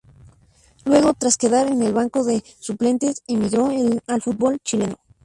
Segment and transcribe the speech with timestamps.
[0.83, 3.69] Luego, tras quedar en el banco de suplentes, emigró
[4.07, 4.95] al fútbol chileno.